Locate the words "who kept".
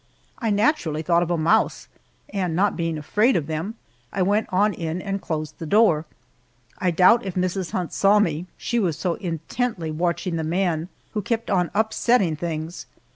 11.11-11.51